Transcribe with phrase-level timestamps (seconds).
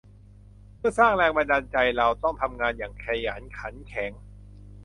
[0.77, 4.11] เพื่อสร้างแรงบันดาลใจเราต้องทำงานอย่างขยันขันแข็ง